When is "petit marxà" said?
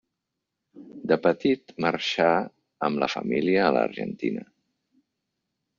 1.25-2.31